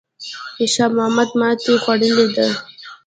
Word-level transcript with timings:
شاه 0.73 0.91
محمود 0.97 1.29
ماته 1.39 1.71
خوړلې 1.83 2.25
ده. 2.35 2.47